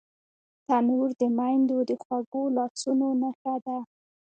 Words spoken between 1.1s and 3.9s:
د میندو د خوږو لاسونو نښه ده